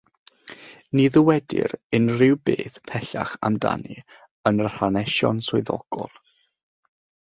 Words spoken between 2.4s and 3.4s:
beth pellach